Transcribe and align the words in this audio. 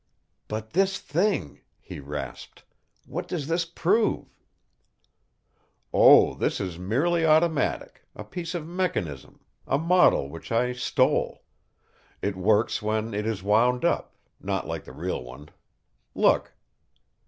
"But 0.47 0.71
this 0.71 0.97
thing," 0.97 1.61
he 1.79 1.99
rasped. 1.99 2.63
"What 3.05 3.27
does 3.27 3.45
this 3.45 3.65
prove?" 3.65 4.25
"Oh, 5.93 6.33
this 6.33 6.59
is 6.59 6.79
merely 6.79 7.23
automatic 7.23 8.01
a 8.15 8.23
piece 8.23 8.55
of 8.55 8.65
mechanism 8.65 9.41
a 9.67 9.77
model 9.77 10.27
which 10.27 10.51
I 10.51 10.73
stole. 10.73 11.43
It 12.19 12.35
works 12.35 12.81
when 12.81 13.13
it 13.13 13.27
is 13.27 13.43
wound 13.43 13.85
up 13.85 14.15
not 14.39 14.65
like 14.65 14.85
the 14.85 14.91
real 14.91 15.23
one. 15.23 15.49
Look." 16.15 16.51